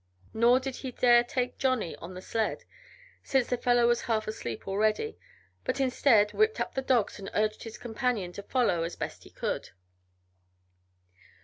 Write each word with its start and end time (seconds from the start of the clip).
Nor 0.33 0.59
did 0.59 0.77
he 0.77 0.89
dare 0.91 1.23
take 1.23 1.59
Johnny 1.59 1.95
on 1.97 2.15
the 2.15 2.23
sled, 2.23 2.63
since 3.21 3.45
the 3.49 3.55
fellow 3.55 3.85
was 3.87 4.01
half 4.01 4.27
asleep 4.27 4.67
already, 4.67 5.15
but 5.63 5.79
instead 5.79 6.33
whipped 6.33 6.59
up 6.59 6.73
the 6.73 6.81
dogs 6.81 7.19
and 7.19 7.29
urged 7.35 7.61
his 7.65 7.77
companion 7.77 8.31
to 8.31 8.41
follow 8.41 8.81
as 8.81 8.95
best 8.95 9.25
he 9.25 9.29
could. 9.29 9.69